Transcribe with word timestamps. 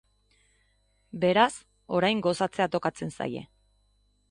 Beraz, 1.25 1.51
orain 1.99 2.25
gozatzea 2.29 2.69
tokatzen 2.77 3.15
zaie. 3.21 3.47